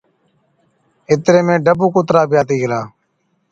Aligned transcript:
اِتري 1.09 1.41
۾ 1.53 1.55
ڊبُو 1.65 1.87
ڪُترا 1.95 2.21
بِي 2.29 2.35
آتِي 2.41 2.55
نِڪرلا۔ 2.59 2.79